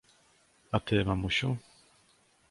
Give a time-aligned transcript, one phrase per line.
[0.77, 1.51] A ty, mamusiu?